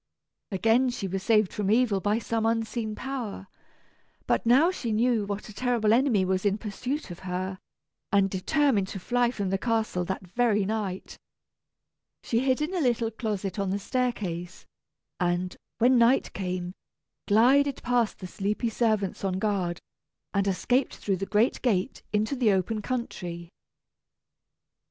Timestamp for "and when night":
15.19-16.33